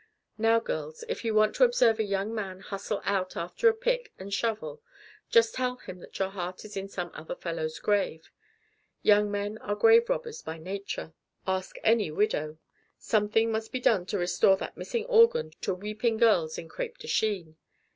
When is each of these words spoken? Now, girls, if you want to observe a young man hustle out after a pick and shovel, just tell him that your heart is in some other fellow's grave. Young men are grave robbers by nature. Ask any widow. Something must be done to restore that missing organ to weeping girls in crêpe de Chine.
Now, 0.39 0.59
girls, 0.59 1.03
if 1.07 1.23
you 1.23 1.35
want 1.35 1.53
to 1.57 1.63
observe 1.63 1.99
a 1.99 2.03
young 2.03 2.33
man 2.33 2.61
hustle 2.61 3.03
out 3.05 3.37
after 3.37 3.69
a 3.69 3.73
pick 3.75 4.11
and 4.17 4.33
shovel, 4.33 4.81
just 5.29 5.53
tell 5.53 5.75
him 5.75 5.99
that 5.99 6.17
your 6.17 6.29
heart 6.29 6.65
is 6.65 6.75
in 6.75 6.89
some 6.89 7.11
other 7.13 7.35
fellow's 7.35 7.77
grave. 7.77 8.31
Young 9.03 9.29
men 9.29 9.59
are 9.59 9.75
grave 9.75 10.09
robbers 10.09 10.41
by 10.41 10.57
nature. 10.57 11.13
Ask 11.45 11.75
any 11.83 12.09
widow. 12.09 12.57
Something 12.97 13.51
must 13.51 13.71
be 13.71 13.79
done 13.79 14.07
to 14.07 14.17
restore 14.17 14.57
that 14.57 14.75
missing 14.75 15.05
organ 15.05 15.51
to 15.61 15.71
weeping 15.75 16.17
girls 16.17 16.57
in 16.57 16.67
crêpe 16.67 16.97
de 16.97 17.07
Chine. 17.07 17.57